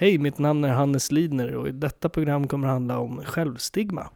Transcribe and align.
Hej, 0.00 0.18
mitt 0.18 0.38
namn 0.38 0.64
är 0.64 0.68
Hannes 0.68 1.12
Lidner 1.12 1.54
och 1.54 1.68
i 1.68 1.72
detta 1.72 2.08
program 2.08 2.48
kommer 2.48 2.66
det 2.66 2.72
handla 2.72 2.98
om 2.98 3.24
självstigma. 3.24 4.10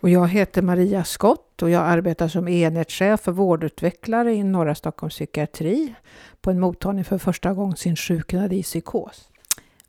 Och 0.00 0.08
jag 0.08 0.28
heter 0.28 0.62
Maria 0.62 1.04
Skott 1.04 1.62
och 1.62 1.70
jag 1.70 1.82
arbetar 1.82 2.28
som 2.28 2.48
enhetschef 2.48 3.20
för 3.20 3.32
vårdutvecklare 3.32 4.34
i 4.34 4.42
norra 4.42 4.74
Stockholms 4.74 5.14
psykiatri 5.14 5.94
på 6.40 6.50
en 6.50 6.60
mottagning 6.60 7.04
för 7.04 7.18
första 7.18 7.54
gången 7.54 7.76
sin 7.76 7.96
sjuknad 7.96 8.52
i 8.52 8.62
psykos. 8.62 9.28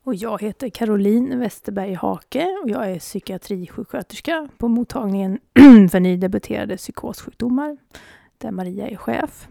Och 0.02 0.14
jag 0.14 0.42
heter 0.42 0.68
Caroline 0.68 1.38
Westerberg 1.38 1.94
Hake 1.94 2.46
och 2.62 2.70
jag 2.70 2.90
är 2.90 2.98
psykiatrisjuksköterska 2.98 4.48
på 4.58 4.68
mottagningen 4.68 5.38
för 5.90 6.00
nydebuterade 6.00 6.76
psykossjukdomar 6.76 7.76
där 8.38 8.50
Maria 8.50 8.88
är 8.88 8.96
chef. 8.96 9.48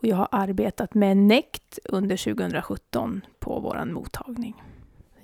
Och 0.00 0.04
jag 0.04 0.16
har 0.16 0.28
arbetat 0.30 0.94
med 0.94 1.16
NECT 1.16 1.78
under 1.84 2.16
2017 2.16 3.20
på 3.38 3.60
vår 3.60 3.84
mottagning. 3.84 4.62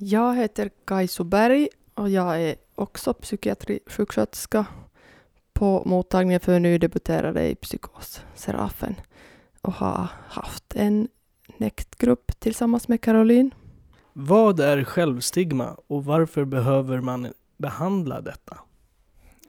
Jag 0.04 0.36
heter 0.36 0.70
Kaisu 0.84 1.24
Berg 1.24 1.68
och 1.94 2.10
jag 2.10 2.42
är 2.42 2.54
också 2.74 3.14
psykiatrisjuksköterska 3.14 4.66
på 5.52 5.82
mottagningen 5.86 6.40
för 6.40 6.58
nydebuterade 6.58 7.50
i 7.50 7.54
psykos, 7.54 8.20
Serafen, 8.34 8.94
och 9.60 9.72
har 9.72 10.08
haft 10.28 10.76
en 10.76 11.08
NECT-grupp 11.56 12.40
tillsammans 12.40 12.88
med 12.88 13.00
Caroline. 13.00 13.50
Vad 14.12 14.60
är 14.60 14.84
självstigma 14.84 15.76
och 15.86 16.04
varför 16.04 16.44
behöver 16.44 17.00
man 17.00 17.28
behandla 17.56 18.20
detta? 18.20 18.58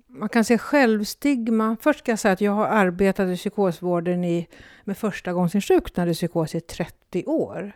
Man 0.07 0.29
kan 0.29 0.45
säga 0.45 0.57
självstigma. 0.57 1.77
Först 1.81 1.99
ska 1.99 2.11
jag 2.11 2.19
säga 2.19 2.31
att 2.31 2.41
jag 2.41 2.51
har 2.51 2.67
arbetat 2.67 3.29
i 3.29 3.37
psykosvården 3.37 4.23
i, 4.23 4.47
med 4.83 4.97
första 4.97 5.33
gången 5.33 5.49
i 5.57 6.13
psykos 6.13 6.55
i 6.55 6.61
30 6.61 7.25
år 7.25 7.75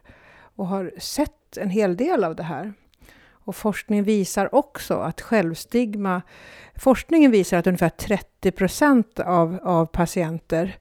och 0.55 0.67
har 0.67 0.91
sett 0.97 1.36
en 1.57 1.69
hel 1.69 1.97
del 1.97 2.23
av 2.23 2.35
det 2.35 2.43
här. 2.43 2.73
Och 3.29 3.55
forskning 3.55 4.03
visar 4.03 4.55
också 4.55 4.93
att 4.93 5.21
självstigma, 5.21 6.21
forskningen 6.75 7.31
visar 7.31 7.57
att 7.57 7.67
ungefär 7.67 7.89
30 7.89 8.51
procent 8.51 9.19
av, 9.19 9.59
av 9.63 9.85
patienter 9.85 10.75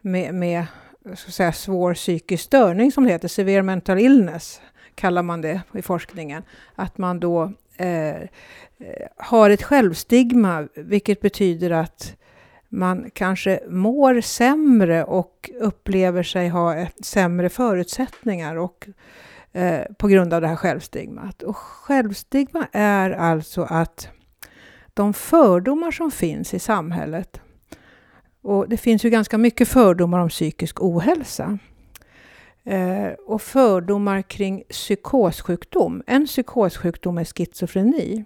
med, 0.00 0.34
med 0.34 0.66
ska 1.14 1.30
säga, 1.30 1.52
svår 1.52 1.94
psykisk 1.94 2.44
störning, 2.44 2.92
som 2.92 3.04
det 3.04 3.10
heter, 3.10 3.28
severe 3.28 3.62
mental 3.62 3.98
illness, 3.98 4.60
kallar 4.94 5.22
man 5.22 5.40
det 5.40 5.62
i 5.74 5.82
forskningen, 5.82 6.42
att 6.74 6.98
man 6.98 7.20
då 7.20 7.52
eh, 7.76 8.22
har 9.16 9.50
ett 9.50 9.62
självstigma, 9.62 10.68
vilket 10.74 11.20
betyder 11.20 11.70
att 11.70 12.14
man 12.68 13.10
kanske 13.14 13.60
mår 13.68 14.20
sämre 14.20 15.04
och 15.04 15.50
upplever 15.60 16.22
sig 16.22 16.48
ha 16.48 16.86
sämre 17.02 17.48
förutsättningar 17.48 18.56
och 18.56 18.88
eh, 19.58 19.82
på 19.98 20.08
grund 20.08 20.34
av 20.34 20.40
det 20.40 20.48
här 20.48 20.56
självstigmat. 20.56 21.42
Och 21.42 21.56
självstigma 21.56 22.68
är 22.72 23.10
alltså 23.10 23.62
att 23.62 24.08
de 24.94 25.14
fördomar 25.14 25.90
som 25.90 26.10
finns 26.10 26.54
i 26.54 26.58
samhället, 26.58 27.40
och 28.42 28.68
det 28.68 28.76
finns 28.76 29.04
ju 29.04 29.10
ganska 29.10 29.38
mycket 29.38 29.68
fördomar 29.68 30.18
om 30.18 30.28
psykisk 30.28 30.82
ohälsa, 30.82 31.58
eh, 32.64 33.08
och 33.26 33.42
fördomar 33.42 34.22
kring 34.22 34.62
psykossjukdom. 34.68 36.02
En 36.06 36.26
psykossjukdom 36.26 37.18
är 37.18 37.24
schizofreni. 37.24 38.24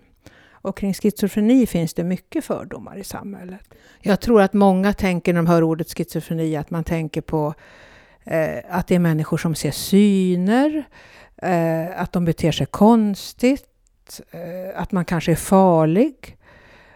Och 0.51 0.77
kring 0.77 0.95
schizofreni 0.95 1.67
finns 1.67 1.95
det 1.95 2.05
mycket 2.05 2.45
fördomar 2.45 2.97
i 2.97 3.05
samhället. 3.05 3.75
Jag 4.01 4.21
tror 4.21 4.43
att 4.43 4.53
många 4.53 4.93
tänker 4.93 5.33
när 5.33 5.43
de 5.43 5.47
hör 5.47 5.63
ordet 5.63 5.97
schizofreni 5.97 6.57
att 6.57 6.71
man 6.71 6.85
tänker 6.85 7.21
på 7.21 7.55
Eh, 8.25 8.59
att 8.69 8.87
det 8.87 8.95
är 8.95 8.99
människor 8.99 9.37
som 9.37 9.55
ser 9.55 9.71
syner, 9.71 10.85
eh, 11.37 12.01
att 12.01 12.13
de 12.13 12.25
beter 12.25 12.53
sig 12.53 12.67
konstigt, 12.67 14.21
eh, 14.31 14.81
att 14.81 14.93
man 14.93 15.05
kanske 15.05 15.33
är 15.33 15.37
farlig. 15.37 16.37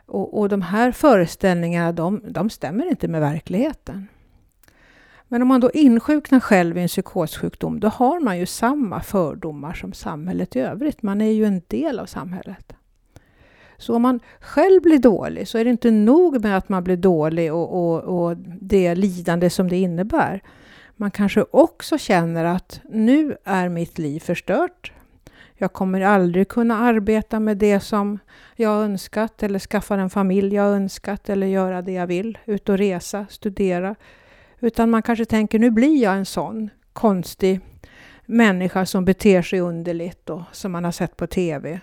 Och, 0.06 0.38
och 0.38 0.48
de 0.48 0.62
här 0.62 0.92
föreställningarna, 0.92 1.92
de, 1.92 2.20
de 2.28 2.50
stämmer 2.50 2.86
inte 2.88 3.08
med 3.08 3.20
verkligheten. 3.20 4.08
Men 5.28 5.42
om 5.42 5.48
man 5.48 5.60
då 5.60 5.70
insjuknar 5.70 6.40
själv 6.40 6.78
i 6.78 6.82
en 6.82 6.88
psykossjukdom, 6.88 7.80
då 7.80 7.88
har 7.88 8.20
man 8.20 8.38
ju 8.38 8.46
samma 8.46 9.00
fördomar 9.00 9.72
som 9.72 9.92
samhället 9.92 10.56
i 10.56 10.60
övrigt. 10.60 11.02
Man 11.02 11.20
är 11.20 11.30
ju 11.30 11.44
en 11.44 11.62
del 11.66 11.98
av 11.98 12.06
samhället. 12.06 12.72
Så 13.78 13.94
om 13.96 14.02
man 14.02 14.20
själv 14.40 14.82
blir 14.82 14.98
dålig 14.98 15.48
så 15.48 15.58
är 15.58 15.64
det 15.64 15.70
inte 15.70 15.90
nog 15.90 16.42
med 16.42 16.56
att 16.56 16.68
man 16.68 16.84
blir 16.84 16.96
dålig 16.96 17.52
och, 17.52 17.72
och, 17.72 18.02
och 18.02 18.36
det 18.60 18.94
lidande 18.94 19.50
som 19.50 19.68
det 19.68 19.76
innebär. 19.76 20.42
Man 20.96 21.10
kanske 21.10 21.44
också 21.50 21.98
känner 21.98 22.44
att 22.44 22.80
nu 22.88 23.36
är 23.44 23.68
mitt 23.68 23.98
liv 23.98 24.20
förstört. 24.20 24.92
Jag 25.54 25.72
kommer 25.72 26.00
aldrig 26.00 26.48
kunna 26.48 26.78
arbeta 26.78 27.40
med 27.40 27.56
det 27.56 27.80
som 27.80 28.18
jag 28.56 28.84
önskat 28.84 29.42
eller 29.42 29.58
skaffa 29.58 29.96
den 29.96 30.10
familj 30.10 30.54
jag 30.54 30.66
önskat 30.66 31.28
eller 31.28 31.46
göra 31.46 31.82
det 31.82 31.92
jag 31.92 32.06
vill, 32.06 32.38
ut 32.44 32.68
och 32.68 32.78
resa, 32.78 33.26
studera. 33.30 33.94
Utan 34.60 34.90
man 34.90 35.02
kanske 35.02 35.24
tänker, 35.24 35.58
nu 35.58 35.70
blir 35.70 36.02
jag 36.02 36.16
en 36.16 36.26
sån 36.26 36.70
konstig 36.92 37.60
människa 38.26 38.86
som 38.86 39.04
beter 39.04 39.42
sig 39.42 39.60
underligt 39.60 40.30
och 40.30 40.42
som 40.52 40.72
man 40.72 40.84
har 40.84 40.92
sett 40.92 41.16
på 41.16 41.26
TV 41.26 41.80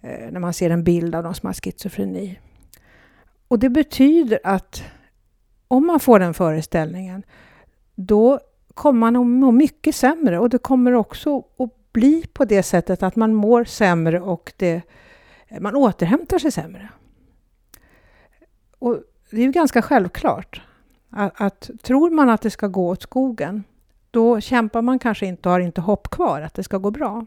eh, 0.00 0.30
när 0.30 0.40
man 0.40 0.54
ser 0.54 0.70
en 0.70 0.84
bild 0.84 1.14
av 1.14 1.22
de 1.22 1.34
som 1.34 1.46
har 1.46 1.54
schizofreni. 1.54 2.38
Och 3.48 3.58
det 3.58 3.70
betyder 3.70 4.40
att 4.44 4.82
om 5.68 5.86
man 5.86 6.00
får 6.00 6.18
den 6.18 6.34
föreställningen 6.34 7.22
då 8.00 8.40
kommer 8.74 9.00
man 9.00 9.16
att 9.16 9.26
må 9.26 9.50
mycket 9.50 9.94
sämre 9.94 10.38
och 10.38 10.48
det 10.48 10.58
kommer 10.58 10.92
också 10.92 11.38
att 11.38 11.92
bli 11.92 12.26
på 12.32 12.44
det 12.44 12.62
sättet 12.62 13.02
att 13.02 13.16
man 13.16 13.34
mår 13.34 13.64
sämre 13.64 14.20
och 14.20 14.52
det, 14.56 14.82
man 15.60 15.76
återhämtar 15.76 16.38
sig 16.38 16.52
sämre. 16.52 16.88
Och 18.78 18.98
det 19.30 19.36
är 19.36 19.42
ju 19.42 19.50
ganska 19.50 19.82
självklart 19.82 20.62
att, 21.10 21.40
att 21.40 21.70
tror 21.82 22.10
man 22.10 22.28
att 22.28 22.42
det 22.42 22.50
ska 22.50 22.66
gå 22.66 22.88
åt 22.88 23.02
skogen, 23.02 23.64
då 24.10 24.40
kämpar 24.40 24.82
man 24.82 24.98
kanske 24.98 25.26
inte 25.26 25.48
och 25.48 25.52
har 25.52 25.60
inte 25.60 25.80
hopp 25.80 26.10
kvar 26.10 26.40
att 26.40 26.54
det 26.54 26.62
ska 26.62 26.78
gå 26.78 26.90
bra. 26.90 27.26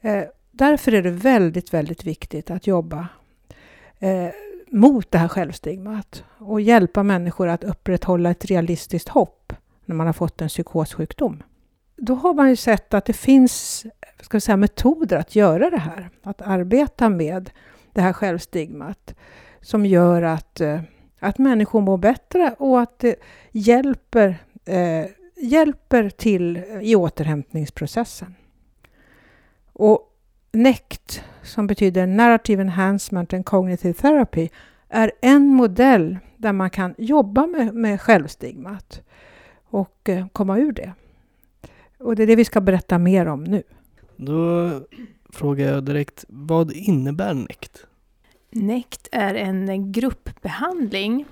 Eh, 0.00 0.24
därför 0.50 0.94
är 0.94 1.02
det 1.02 1.10
väldigt, 1.10 1.74
väldigt 1.74 2.04
viktigt 2.04 2.50
att 2.50 2.66
jobba 2.66 3.08
eh, 3.98 4.30
mot 4.70 5.10
det 5.10 5.18
här 5.18 5.28
självstigmat 5.28 6.24
och 6.38 6.60
hjälpa 6.60 7.02
människor 7.02 7.48
att 7.48 7.64
upprätthålla 7.64 8.30
ett 8.30 8.44
realistiskt 8.44 9.08
hopp 9.08 9.52
när 9.84 9.94
man 9.94 10.06
har 10.06 10.14
fått 10.14 10.40
en 10.40 10.48
psykossjukdom. 10.48 11.42
Då 11.96 12.14
har 12.14 12.34
man 12.34 12.48
ju 12.48 12.56
sett 12.56 12.94
att 12.94 13.04
det 13.04 13.12
finns 13.12 13.86
ska 14.22 14.36
vi 14.36 14.40
säga, 14.40 14.56
metoder 14.56 15.16
att 15.16 15.36
göra 15.36 15.70
det 15.70 15.78
här, 15.78 16.10
att 16.22 16.42
arbeta 16.42 17.08
med 17.08 17.50
det 17.92 18.00
här 18.00 18.12
självstigmat 18.12 19.14
som 19.60 19.86
gör 19.86 20.22
att, 20.22 20.60
eh, 20.60 20.80
att 21.18 21.38
människor 21.38 21.80
mår 21.80 21.98
bättre 21.98 22.54
och 22.58 22.80
att 22.80 22.98
det 22.98 23.16
hjälper, 23.50 24.38
eh, 24.64 25.06
hjälper 25.36 26.10
till 26.10 26.56
i 26.82 26.96
återhämtningsprocessen. 26.96 28.34
Och 29.72 30.09
NECT, 30.52 31.24
som 31.42 31.66
betyder 31.66 32.06
Narrative 32.06 32.62
Enhancement 32.62 33.34
and 33.34 33.44
Cognitive 33.44 33.94
Therapy, 33.94 34.48
är 34.88 35.12
en 35.20 35.46
modell 35.46 36.18
där 36.36 36.52
man 36.52 36.70
kan 36.70 36.94
jobba 36.98 37.46
med, 37.46 37.74
med 37.74 38.00
självstigmat 38.00 39.02
och 39.64 40.08
eh, 40.08 40.26
komma 40.32 40.58
ur 40.58 40.72
det. 40.72 40.92
Och 41.98 42.16
det 42.16 42.22
är 42.22 42.26
det 42.26 42.36
vi 42.36 42.44
ska 42.44 42.60
berätta 42.60 42.98
mer 42.98 43.26
om 43.26 43.44
nu. 43.44 43.62
Då 44.16 44.70
frågar 45.28 45.72
jag 45.72 45.84
direkt, 45.84 46.24
vad 46.28 46.72
innebär 46.72 47.34
NECT? 47.34 47.86
NECT 48.50 49.08
är 49.12 49.34
en 49.34 49.92
gruppbehandling 49.92 51.26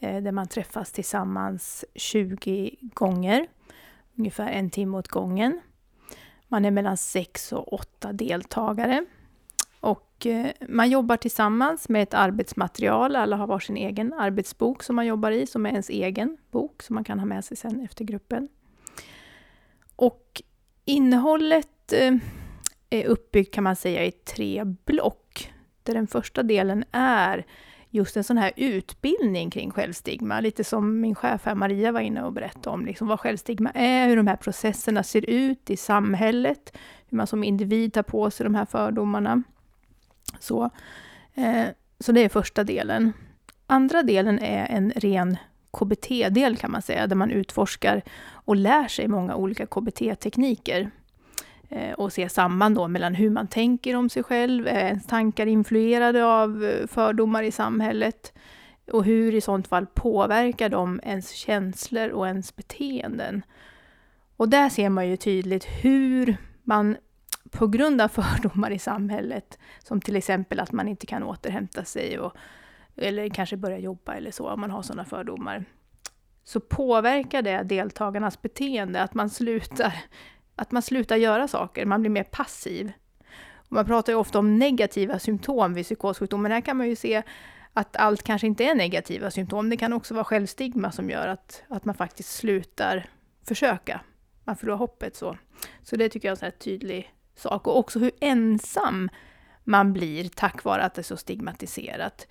eh, 0.00 0.22
där 0.22 0.32
man 0.32 0.48
träffas 0.48 0.92
tillsammans 0.92 1.84
20 1.94 2.76
gånger, 2.80 3.46
ungefär 4.16 4.48
en 4.52 4.70
timme 4.70 4.98
åt 4.98 5.08
gången. 5.08 5.60
Man 6.52 6.64
är 6.64 6.70
mellan 6.70 6.96
sex 6.96 7.52
och 7.52 7.72
åtta 7.72 8.12
deltagare. 8.12 9.04
Och 9.80 10.26
eh, 10.26 10.50
man 10.68 10.90
jobbar 10.90 11.16
tillsammans 11.16 11.88
med 11.88 12.02
ett 12.02 12.14
arbetsmaterial. 12.14 13.16
Alla 13.16 13.36
har 13.36 13.46
varsin 13.46 13.76
egen 13.76 14.12
arbetsbok 14.12 14.82
som 14.82 14.96
man 14.96 15.06
jobbar 15.06 15.30
i, 15.30 15.46
som 15.46 15.66
är 15.66 15.70
ens 15.70 15.90
egen 15.90 16.36
bok, 16.50 16.82
som 16.82 16.94
man 16.94 17.04
kan 17.04 17.18
ha 17.18 17.26
med 17.26 17.44
sig 17.44 17.56
sen 17.56 17.80
efter 17.80 18.04
gruppen. 18.04 18.48
Och 19.96 20.42
innehållet 20.84 21.92
eh, 21.92 22.14
är 22.90 23.04
uppbyggt 23.04 23.54
kan 23.54 23.64
man 23.64 23.76
säga 23.76 24.04
i 24.04 24.10
tre 24.10 24.64
block. 24.64 25.52
Där 25.82 25.94
den 25.94 26.06
första 26.06 26.42
delen 26.42 26.84
är 26.92 27.46
just 27.90 28.16
en 28.16 28.24
sån 28.24 28.38
här 28.38 28.52
utbildning 28.56 29.50
kring 29.50 29.70
självstigma. 29.70 30.40
Lite 30.40 30.64
som 30.64 31.00
min 31.00 31.14
chef 31.14 31.44
här 31.44 31.54
Maria 31.54 31.92
var 31.92 32.00
inne 32.00 32.22
och 32.22 32.32
berättade 32.32 32.70
om, 32.70 32.86
liksom 32.86 33.08
vad 33.08 33.20
självstigma 33.20 33.70
är, 33.70 34.08
hur 34.08 34.16
de 34.16 34.26
här 34.26 34.36
processerna 34.36 35.02
ser 35.02 35.30
ut 35.30 35.70
i 35.70 35.76
samhället, 35.76 36.76
hur 37.08 37.16
man 37.16 37.26
som 37.26 37.44
individ 37.44 37.92
tar 37.92 38.02
på 38.02 38.30
sig 38.30 38.44
de 38.44 38.54
här 38.54 38.64
fördomarna. 38.64 39.42
Så, 40.38 40.70
eh, 41.34 41.66
så 42.00 42.12
det 42.12 42.20
är 42.20 42.28
första 42.28 42.64
delen. 42.64 43.12
Andra 43.66 44.02
delen 44.02 44.38
är 44.38 44.66
en 44.66 44.92
ren 44.96 45.36
KBT-del 45.70 46.56
kan 46.56 46.70
man 46.70 46.82
säga, 46.82 47.06
där 47.06 47.16
man 47.16 47.30
utforskar 47.30 48.02
och 48.32 48.56
lär 48.56 48.88
sig 48.88 49.08
många 49.08 49.34
olika 49.34 49.66
KBT-tekniker. 49.66 50.90
Eh, 51.72 51.92
och 51.92 52.12
se 52.12 52.28
samband 52.28 52.76
då 52.76 52.88
mellan 52.88 53.14
hur 53.14 53.30
man 53.30 53.48
tänker 53.48 53.96
om 53.96 54.08
sig 54.08 54.22
själv, 54.22 54.66
är 54.66 54.86
ens 54.86 55.06
tankar 55.06 55.46
influerade 55.46 56.24
av 56.24 56.64
eh, 56.64 56.86
fördomar 56.86 57.42
i 57.42 57.52
samhället 57.52 58.32
och 58.92 59.04
hur 59.04 59.34
i 59.34 59.40
sånt 59.40 59.68
fall 59.68 59.86
påverkar 59.86 60.68
de 60.68 61.00
ens 61.02 61.30
känslor 61.30 62.08
och 62.08 62.26
ens 62.26 62.56
beteenden. 62.56 63.42
Och 64.36 64.48
där 64.48 64.68
ser 64.68 64.88
man 64.88 65.08
ju 65.08 65.16
tydligt 65.16 65.64
hur 65.64 66.36
man 66.62 66.96
på 67.50 67.66
grund 67.66 68.00
av 68.00 68.08
fördomar 68.08 68.70
i 68.70 68.78
samhället, 68.78 69.58
som 69.78 70.00
till 70.00 70.16
exempel 70.16 70.60
att 70.60 70.72
man 70.72 70.88
inte 70.88 71.06
kan 71.06 71.22
återhämta 71.22 71.84
sig 71.84 72.18
och, 72.18 72.32
eller 72.96 73.28
kanske 73.28 73.56
börja 73.56 73.78
jobba 73.78 74.14
eller 74.14 74.30
så, 74.30 74.50
om 74.50 74.60
man 74.60 74.70
har 74.70 74.82
sådana 74.82 75.04
fördomar, 75.04 75.64
så 76.44 76.60
påverkar 76.60 77.42
det 77.42 77.62
deltagarnas 77.62 78.42
beteende, 78.42 79.02
att 79.02 79.14
man 79.14 79.30
slutar, 79.30 79.94
att 80.60 80.72
man 80.72 80.82
slutar 80.82 81.16
göra 81.16 81.48
saker, 81.48 81.86
man 81.86 82.00
blir 82.00 82.10
mer 82.10 82.24
passiv. 82.24 82.92
Och 83.54 83.72
man 83.72 83.84
pratar 83.84 84.12
ju 84.12 84.18
ofta 84.18 84.38
om 84.38 84.58
negativa 84.58 85.18
symptom 85.18 85.74
vid 85.74 85.84
psykossjukdom, 85.84 86.42
men 86.42 86.52
här 86.52 86.60
kan 86.60 86.76
man 86.76 86.88
ju 86.88 86.96
se 86.96 87.22
att 87.72 87.96
allt 87.96 88.22
kanske 88.22 88.46
inte 88.46 88.64
är 88.64 88.74
negativa 88.74 89.30
symptom. 89.30 89.70
Det 89.70 89.76
kan 89.76 89.92
också 89.92 90.14
vara 90.14 90.24
självstigma 90.24 90.92
som 90.92 91.10
gör 91.10 91.28
att, 91.28 91.62
att 91.68 91.84
man 91.84 91.94
faktiskt 91.94 92.36
slutar 92.36 93.06
försöka. 93.48 94.00
Man 94.44 94.56
förlorar 94.56 94.78
hoppet 94.78 95.16
så. 95.16 95.36
Så 95.82 95.96
det 95.96 96.08
tycker 96.08 96.28
jag 96.28 96.42
är 96.42 96.46
en 96.46 96.52
tydlig 96.58 97.14
sak. 97.34 97.66
Och 97.66 97.78
också 97.78 97.98
hur 97.98 98.10
ensam 98.20 99.08
man 99.64 99.92
blir 99.92 100.28
tack 100.28 100.64
vare 100.64 100.82
att 100.82 100.94
det 100.94 101.00
är 101.00 101.02
så 101.02 101.16
stigmatiserat. 101.16 102.26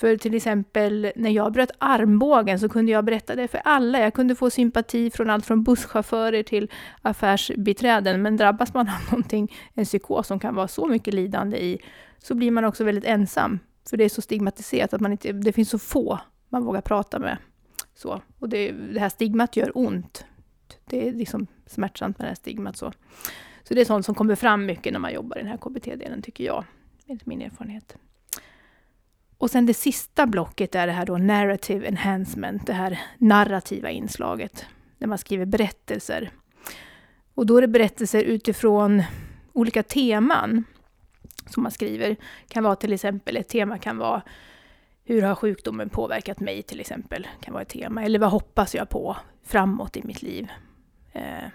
För 0.00 0.16
till 0.16 0.34
exempel 0.34 1.12
när 1.16 1.30
jag 1.30 1.52
bröt 1.52 1.70
armbågen 1.78 2.60
så 2.60 2.68
kunde 2.68 2.92
jag 2.92 3.04
berätta 3.04 3.34
det 3.34 3.48
för 3.48 3.60
alla. 3.64 4.00
Jag 4.00 4.14
kunde 4.14 4.34
få 4.34 4.50
sympati 4.50 5.10
från 5.10 5.30
allt 5.30 5.46
från 5.46 5.62
busschaufförer 5.62 6.42
till 6.42 6.70
affärsbiträden. 7.02 8.22
Men 8.22 8.36
drabbas 8.36 8.74
man 8.74 8.88
av 8.88 8.94
någonting, 9.10 9.52
en 9.74 9.84
psykos 9.84 10.26
som 10.26 10.40
kan 10.40 10.54
vara 10.54 10.68
så 10.68 10.86
mycket 10.86 11.14
lidande 11.14 11.56
i, 11.58 11.78
så 12.18 12.34
blir 12.34 12.50
man 12.50 12.64
också 12.64 12.84
väldigt 12.84 13.04
ensam. 13.04 13.58
För 13.90 13.96
det 13.96 14.04
är 14.04 14.08
så 14.08 14.22
stigmatiserat 14.22 14.94
att 14.94 15.00
man 15.00 15.12
inte, 15.12 15.32
det 15.32 15.52
finns 15.52 15.70
så 15.70 15.78
få 15.78 16.20
man 16.48 16.64
vågar 16.64 16.80
prata 16.80 17.18
med. 17.18 17.36
Så. 17.94 18.22
Och 18.38 18.48
det, 18.48 18.72
det 18.72 19.00
här 19.00 19.08
stigmat 19.08 19.56
gör 19.56 19.72
ont. 19.74 20.24
Det 20.84 21.08
är 21.08 21.12
liksom 21.12 21.46
smärtsamt 21.66 22.18
med 22.18 22.24
det 22.24 22.30
här 22.30 22.34
stigmat. 22.34 22.76
Så. 22.76 22.92
Så 23.62 23.74
det 23.74 23.80
är 23.80 23.84
sånt 23.84 24.06
som 24.06 24.14
kommer 24.14 24.34
fram 24.34 24.66
mycket 24.66 24.92
när 24.92 25.00
man 25.00 25.12
jobbar 25.12 25.36
i 25.36 25.40
den 25.40 25.50
här 25.50 25.58
KBT-delen, 25.58 26.22
tycker 26.22 26.44
jag. 26.44 26.64
Enligt 27.06 27.26
min 27.26 27.42
erfarenhet. 27.42 27.96
Och 29.40 29.50
sen 29.50 29.66
det 29.66 29.74
sista 29.74 30.26
blocket 30.26 30.74
är 30.74 30.86
det 30.86 30.92
här 30.92 31.06
då 31.06 31.18
narrative 31.18 31.88
enhancement, 31.88 32.66
det 32.66 32.72
här 32.72 33.00
narrativa 33.18 33.90
inslaget, 33.90 34.66
där 34.98 35.06
man 35.06 35.18
skriver 35.18 35.46
berättelser. 35.46 36.30
Och 37.34 37.46
då 37.46 37.56
är 37.56 37.60
det 37.60 37.68
berättelser 37.68 38.22
utifrån 38.22 39.02
olika 39.52 39.82
teman 39.82 40.64
som 41.46 41.62
man 41.62 41.72
skriver. 41.72 42.16
kan 42.48 42.64
vara 42.64 42.76
till 42.76 42.92
exempel, 42.92 43.36
ett 43.36 43.48
tema 43.48 43.78
kan 43.78 43.98
vara 43.98 44.22
hur 45.04 45.22
har 45.22 45.34
sjukdomen 45.34 45.88
påverkat 45.88 46.40
mig 46.40 46.62
till 46.62 46.80
exempel, 46.80 47.28
kan 47.40 47.52
vara 47.52 47.62
ett 47.62 47.68
tema. 47.68 48.04
Eller 48.04 48.18
vad 48.18 48.30
hoppas 48.30 48.74
jag 48.74 48.88
på 48.88 49.16
framåt 49.44 49.96
i 49.96 50.02
mitt 50.04 50.22
liv? 50.22 50.48
Eh, 51.12 51.48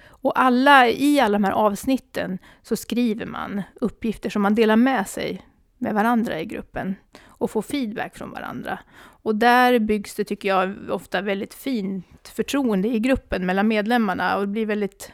och 0.00 0.40
alla, 0.40 0.88
i 0.88 1.20
alla 1.20 1.38
de 1.38 1.44
här 1.44 1.52
avsnitten 1.52 2.38
så 2.62 2.76
skriver 2.76 3.26
man 3.26 3.62
uppgifter 3.74 4.30
som 4.30 4.42
man 4.42 4.54
delar 4.54 4.76
med 4.76 5.08
sig 5.08 5.42
med 5.78 5.94
varandra 5.94 6.40
i 6.40 6.44
gruppen 6.44 6.94
och 7.26 7.50
få 7.50 7.62
feedback 7.62 8.16
från 8.16 8.30
varandra. 8.30 8.78
Och 9.22 9.36
där 9.36 9.78
byggs 9.78 10.14
det, 10.14 10.24
tycker 10.24 10.48
jag, 10.48 10.74
ofta 10.90 11.22
väldigt 11.22 11.54
fint 11.54 12.28
förtroende 12.28 12.88
i 12.88 13.00
gruppen 13.00 13.46
mellan 13.46 13.68
medlemmarna 13.68 14.36
och 14.36 14.40
det 14.40 14.52
blir 14.52 14.66
väldigt, 14.66 15.12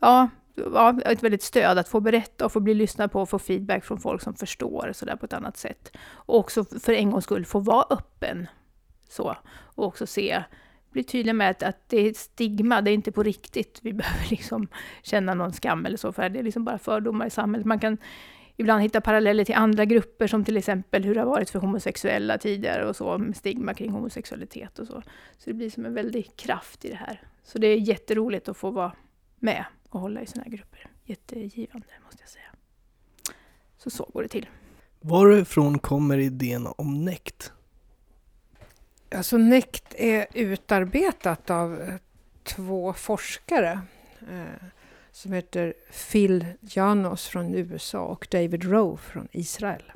ja, 0.00 0.28
ja, 0.54 1.00
ett 1.04 1.22
väldigt 1.22 1.42
stöd 1.42 1.78
att 1.78 1.88
få 1.88 2.00
berätta 2.00 2.44
och 2.44 2.52
få 2.52 2.60
bli 2.60 2.74
lyssnad 2.74 3.12
på 3.12 3.20
och 3.20 3.28
få 3.28 3.38
feedback 3.38 3.84
från 3.84 4.00
folk 4.00 4.22
som 4.22 4.34
förstår 4.34 4.90
sådär 4.94 5.16
på 5.16 5.26
ett 5.26 5.32
annat 5.32 5.56
sätt. 5.56 5.96
Och 6.06 6.38
också 6.38 6.64
för 6.64 6.92
en 6.92 7.10
gångs 7.10 7.24
skull 7.24 7.44
få 7.44 7.60
vara 7.60 7.86
öppen 7.90 8.46
så 9.08 9.36
och 9.50 9.86
också 9.86 10.06
se 10.06 10.44
bli 10.94 11.04
tydlig 11.04 11.34
med 11.34 11.50
att, 11.50 11.62
att 11.62 11.88
det 11.88 11.98
är 11.98 12.10
ett 12.10 12.16
stigma, 12.16 12.80
det 12.80 12.90
är 12.90 12.94
inte 12.94 13.12
på 13.12 13.22
riktigt. 13.22 13.78
Vi 13.82 13.92
behöver 13.92 14.30
liksom 14.30 14.68
känna 15.02 15.34
någon 15.34 15.52
skam 15.52 15.86
eller 15.86 15.96
så, 15.96 16.12
för 16.12 16.28
det 16.28 16.38
är 16.38 16.42
liksom 16.42 16.64
bara 16.64 16.78
fördomar 16.78 17.26
i 17.26 17.30
samhället. 17.30 17.66
Man 17.66 17.78
kan 17.78 17.98
ibland 18.56 18.82
hitta 18.82 19.00
paralleller 19.00 19.44
till 19.44 19.54
andra 19.54 19.84
grupper, 19.84 20.26
som 20.26 20.44
till 20.44 20.56
exempel 20.56 21.04
hur 21.04 21.14
det 21.14 21.20
har 21.20 21.26
varit 21.26 21.50
för 21.50 21.58
homosexuella 21.58 22.38
tidigare 22.38 22.86
och 22.86 22.96
så, 22.96 23.18
med 23.18 23.36
stigma 23.36 23.74
kring 23.74 23.90
homosexualitet 23.90 24.78
och 24.78 24.86
så. 24.86 25.02
Så 25.38 25.50
det 25.50 25.54
blir 25.54 25.70
som 25.70 25.84
en 25.84 25.94
väldig 25.94 26.36
kraft 26.36 26.84
i 26.84 26.88
det 26.88 26.96
här. 26.96 27.22
Så 27.42 27.58
det 27.58 27.66
är 27.66 27.76
jätteroligt 27.76 28.48
att 28.48 28.56
få 28.56 28.70
vara 28.70 28.92
med 29.38 29.64
och 29.88 30.00
hålla 30.00 30.22
i 30.22 30.26
sådana 30.26 30.44
här 30.44 30.56
grupper. 30.56 30.90
Jättegivande, 31.04 31.86
måste 32.04 32.22
jag 32.22 32.28
säga. 32.28 32.50
Så 33.76 33.90
så 33.90 34.10
går 34.12 34.22
det 34.22 34.28
till. 34.28 34.46
Varifrån 35.00 35.78
kommer 35.78 36.18
idén 36.18 36.68
om 36.76 37.04
NECT? 37.04 37.52
Alltså 39.14 39.38
NECT 39.38 39.94
är 39.94 40.26
utarbetat 40.34 41.50
av 41.50 41.80
eh, 41.80 41.94
två 42.42 42.92
forskare 42.92 43.80
eh, 44.30 44.66
som 45.14 45.32
heter 45.32 45.74
Phil 46.12 46.46
Janos 46.60 47.26
från 47.26 47.54
USA 47.54 48.00
och 48.00 48.28
David 48.30 48.64
Rowe 48.64 48.96
från 48.96 49.28
Israel. 49.32 49.92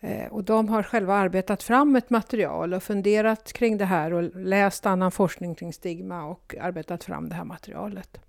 Eh, 0.00 0.26
och 0.26 0.44
de 0.44 0.68
har 0.68 0.82
själva 0.82 1.14
arbetat 1.14 1.62
fram 1.62 1.96
ett 1.96 2.10
material 2.10 2.74
och 2.74 2.82
funderat 2.82 3.52
kring 3.52 3.78
det 3.78 3.84
här 3.84 4.12
och 4.12 4.36
läst 4.36 4.86
annan 4.86 5.10
forskning 5.10 5.54
kring 5.54 5.72
stigma 5.72 6.24
och 6.24 6.54
arbetat 6.60 7.04
fram 7.04 7.28
det 7.28 7.34
här 7.34 7.44
materialet. 7.44 8.20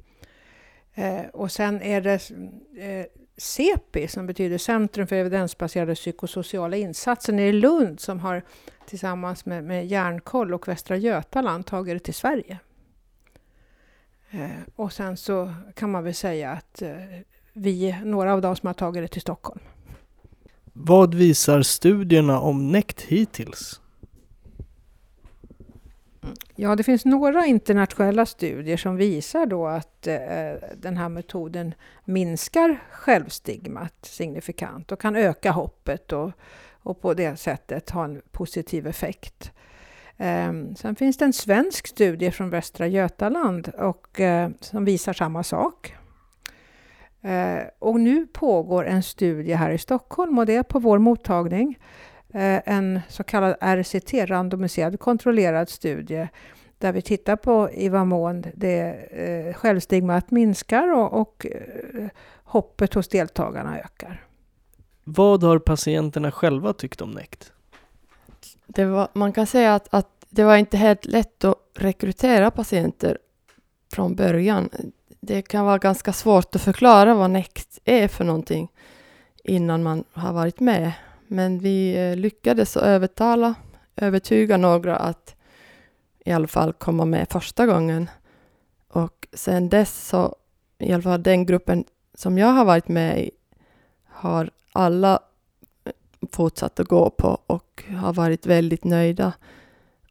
Eh, 0.93 1.25
och 1.33 1.51
sen 1.51 1.81
är 1.81 2.01
det 2.01 2.31
eh, 2.83 3.05
CEPI, 3.37 4.07
som 4.07 4.27
betyder 4.27 4.57
Centrum 4.57 5.07
för 5.07 5.15
evidensbaserade 5.15 5.95
psykosociala 5.95 6.77
insatser, 6.77 7.33
nere 7.33 7.47
i 7.47 7.53
Lund 7.53 7.99
som 7.99 8.19
har 8.19 8.41
tillsammans 8.85 9.45
med, 9.45 9.63
med 9.63 9.87
Järnkoll 9.87 10.53
och 10.53 10.67
Västra 10.67 10.97
Götaland 10.97 11.65
tagit 11.65 11.95
det 11.95 11.99
till 11.99 12.13
Sverige. 12.13 12.59
Eh, 14.31 14.49
och 14.75 14.93
sen 14.93 15.17
så 15.17 15.53
kan 15.75 15.91
man 15.91 16.03
väl 16.03 16.13
säga 16.15 16.51
att 16.51 16.81
eh, 16.81 16.91
vi 17.53 17.91
är 17.91 18.05
några 18.05 18.33
av 18.33 18.41
dem 18.41 18.55
som 18.55 18.67
har 18.67 18.73
tagit 18.73 19.03
det 19.03 19.07
till 19.07 19.21
Stockholm. 19.21 19.59
Vad 20.73 21.15
visar 21.15 21.61
studierna 21.61 22.39
om 22.39 22.71
NECT 22.71 23.01
hittills? 23.01 23.81
Ja, 26.55 26.75
det 26.75 26.83
finns 26.83 27.05
några 27.05 27.45
internationella 27.45 28.25
studier 28.25 28.77
som 28.77 28.95
visar 28.95 29.45
då 29.45 29.67
att 29.67 30.07
eh, 30.07 30.17
den 30.75 30.97
här 30.97 31.09
metoden 31.09 31.73
minskar 32.05 32.83
självstigmat 32.91 33.93
signifikant 34.01 34.91
och 34.91 35.01
kan 35.01 35.15
öka 35.15 35.51
hoppet 35.51 36.13
och, 36.13 36.31
och 36.71 37.01
på 37.01 37.13
det 37.13 37.37
sättet 37.37 37.89
ha 37.89 38.03
en 38.03 38.21
positiv 38.31 38.87
effekt. 38.87 39.51
Ehm, 40.17 40.75
sen 40.75 40.95
finns 40.95 41.17
det 41.17 41.25
en 41.25 41.33
svensk 41.33 41.87
studie 41.87 42.31
från 42.31 42.49
Västra 42.49 42.87
Götaland 42.87 43.67
och, 43.67 44.19
eh, 44.19 44.49
som 44.59 44.85
visar 44.85 45.13
samma 45.13 45.43
sak. 45.43 45.95
Eh, 47.21 47.59
och 47.79 47.99
nu 47.99 48.27
pågår 48.27 48.85
en 48.85 49.03
studie 49.03 49.53
här 49.53 49.69
i 49.69 49.77
Stockholm 49.77 50.37
och 50.37 50.45
det 50.45 50.55
är 50.55 50.63
på 50.63 50.79
vår 50.79 50.97
mottagning 50.97 51.79
eh, 52.33 52.61
en 52.65 52.99
så 53.07 53.23
kallad 53.23 53.55
RCT, 53.61 54.13
randomiserad 54.13 54.99
kontrollerad 54.99 55.69
studie, 55.69 56.27
där 56.77 56.91
vi 56.91 57.01
tittar 57.01 57.35
på 57.35 57.69
i 57.71 57.89
vad 57.89 58.07
mån 58.07 58.43
det 58.55 59.53
självstigmat 59.55 60.31
minskar 60.31 60.93
och, 60.93 61.21
och 61.21 61.45
hoppet 62.43 62.93
hos 62.93 63.07
deltagarna 63.07 63.79
ökar. 63.79 64.25
Vad 65.03 65.43
har 65.43 65.59
patienterna 65.59 66.31
själva 66.31 66.73
tyckt 66.73 67.01
om 67.01 67.11
NECT? 67.11 67.53
Det 68.67 68.85
var, 68.85 69.07
man 69.13 69.33
kan 69.33 69.47
säga 69.47 69.75
att, 69.75 69.93
att 69.93 70.25
det 70.29 70.43
var 70.43 70.57
inte 70.57 70.77
helt 70.77 71.05
lätt 71.05 71.43
att 71.43 71.55
rekrytera 71.75 72.51
patienter 72.51 73.17
från 73.93 74.15
början. 74.15 74.69
Det 75.19 75.41
kan 75.41 75.65
vara 75.65 75.77
ganska 75.77 76.13
svårt 76.13 76.55
att 76.55 76.61
förklara 76.61 77.13
vad 77.13 77.31
NECT 77.31 77.79
är 77.85 78.07
för 78.07 78.23
någonting 78.23 78.71
innan 79.43 79.83
man 79.83 80.03
har 80.11 80.33
varit 80.33 80.59
med. 80.59 80.91
Men 81.27 81.59
vi 81.59 81.95
eh, 81.97 82.15
lyckades 82.15 82.77
övertala, 82.77 83.55
övertyga 83.95 84.57
några 84.57 84.95
att 84.95 85.35
i 86.25 86.31
alla 86.31 86.47
fall 86.47 86.73
komma 86.73 87.05
med 87.05 87.27
första 87.29 87.65
gången. 87.65 88.09
Och 88.87 89.27
sen 89.33 89.69
dess 89.69 90.07
så, 90.07 90.35
i 90.79 90.93
alla 90.93 91.03
fall 91.03 91.23
den 91.23 91.45
gruppen 91.45 91.85
som 92.13 92.37
jag 92.37 92.47
har 92.47 92.65
varit 92.65 92.87
med 92.87 93.19
i, 93.19 93.31
har 94.05 94.49
alla 94.71 95.19
fortsatt 96.31 96.79
att 96.79 96.87
gå 96.87 97.09
på 97.09 97.39
och 97.47 97.83
har 97.97 98.13
varit 98.13 98.45
väldigt 98.45 98.83
nöjda. 98.83 99.33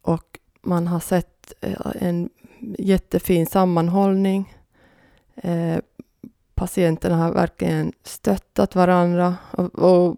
Och 0.01 0.39
man 0.61 0.87
har 0.87 0.99
sett 0.99 1.53
eh, 1.61 1.91
en 1.99 2.29
jättefin 2.77 3.47
sammanhållning. 3.47 4.55
Eh, 5.35 5.77
patienterna 6.55 7.15
har 7.17 7.31
verkligen 7.31 7.93
stöttat 8.03 8.75
varandra 8.75 9.35
och, 9.51 9.79
och 9.79 10.17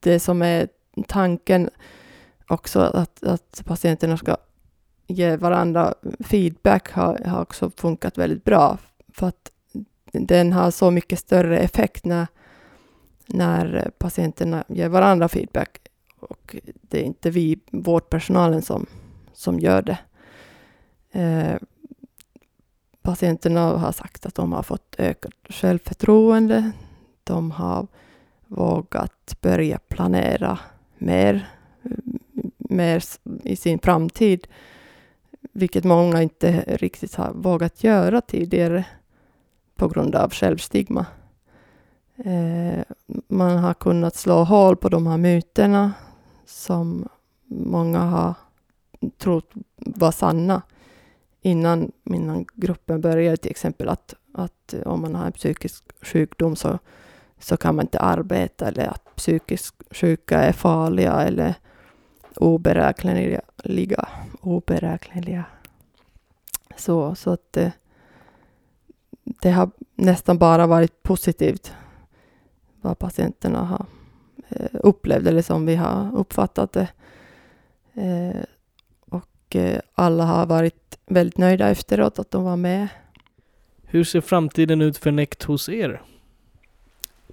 det 0.00 0.20
som 0.20 0.42
är 0.42 0.68
tanken 1.06 1.70
också 2.48 2.80
att, 2.80 3.24
att 3.24 3.62
patienterna 3.64 4.16
ska 4.16 4.36
ge 5.06 5.36
varandra 5.36 5.94
feedback 6.20 6.90
har, 6.90 7.18
har 7.24 7.42
också 7.42 7.70
funkat 7.70 8.18
väldigt 8.18 8.44
bra. 8.44 8.78
för 9.12 9.26
att 9.28 9.50
den 10.12 10.52
har 10.52 10.70
så 10.70 10.90
mycket 10.90 11.18
större 11.18 11.58
effekt 11.58 12.04
när, 12.04 12.26
när 13.32 13.90
patienterna 13.98 14.64
ger 14.68 14.88
varandra 14.88 15.28
feedback 15.28 15.78
och 16.20 16.56
det 16.64 17.00
är 17.00 17.04
inte 17.04 17.30
vi, 17.30 17.58
vårdpersonalen, 17.70 18.62
som, 18.62 18.86
som 19.32 19.60
gör 19.60 19.82
det. 19.82 19.98
Eh, 21.12 21.56
patienterna 23.02 23.60
har 23.60 23.92
sagt 23.92 24.26
att 24.26 24.34
de 24.34 24.52
har 24.52 24.62
fått 24.62 24.94
ökat 24.98 25.34
självförtroende. 25.48 26.70
De 27.24 27.50
har 27.50 27.86
vågat 28.46 29.36
börja 29.40 29.78
planera 29.78 30.58
mer, 30.98 31.50
mm, 31.82 32.20
mer 32.58 33.02
i 33.44 33.56
sin 33.56 33.78
framtid, 33.78 34.46
vilket 35.52 35.84
många 35.84 36.22
inte 36.22 36.64
riktigt 36.66 37.14
har 37.14 37.32
vågat 37.34 37.84
göra 37.84 38.20
tidigare 38.20 38.84
på 39.76 39.88
grund 39.88 40.14
av 40.14 40.30
självstigma. 40.30 41.06
Eh, 42.24 42.82
man 43.28 43.58
har 43.58 43.74
kunnat 43.74 44.14
slå 44.16 44.44
hål 44.44 44.76
på 44.76 44.88
de 44.88 45.06
här 45.06 45.18
myterna 45.18 45.92
som 46.46 47.08
många 47.46 47.98
har 47.98 48.34
trott 49.18 49.50
var 49.76 50.12
sanna 50.12 50.62
innan, 51.42 51.92
innan 52.04 52.46
gruppen 52.54 53.00
började. 53.00 53.36
Till 53.36 53.50
exempel 53.50 53.88
att, 53.88 54.14
att 54.32 54.74
om 54.84 55.00
man 55.00 55.14
har 55.14 55.26
en 55.26 55.32
psykisk 55.32 55.84
sjukdom 56.02 56.56
så, 56.56 56.78
så 57.38 57.56
kan 57.56 57.76
man 57.76 57.84
inte 57.84 57.98
arbeta 57.98 58.68
eller 58.68 58.86
att 58.86 59.16
psykisk 59.16 59.74
sjuka 59.90 60.38
är 60.38 60.52
farliga 60.52 61.12
eller 61.12 61.54
oberäkneliga. 62.36 64.08
oberäkneliga. 64.40 65.44
Så, 66.76 67.14
så 67.14 67.30
att 67.30 67.52
det, 67.52 67.72
det 69.24 69.50
har 69.50 69.70
nästan 69.94 70.38
bara 70.38 70.66
varit 70.66 71.02
positivt 71.02 71.72
vad 72.80 72.98
patienterna 72.98 73.64
har 73.64 73.86
eh, 74.48 74.70
upplevt 74.72 75.26
eller 75.26 75.42
som 75.42 75.66
vi 75.66 75.76
har 75.76 76.16
uppfattat 76.16 76.72
det. 76.72 76.88
Eh, 77.94 78.42
och 79.10 79.56
eh, 79.56 79.80
alla 79.94 80.24
har 80.24 80.46
varit 80.46 80.98
väldigt 81.06 81.38
nöjda 81.38 81.68
efteråt 81.68 82.18
att 82.18 82.30
de 82.30 82.44
var 82.44 82.56
med. 82.56 82.88
Hur 83.84 84.04
ser 84.04 84.20
framtiden 84.20 84.80
ut 84.80 84.98
för 84.98 85.10
NECT 85.10 85.42
hos 85.42 85.68
er? 85.68 86.02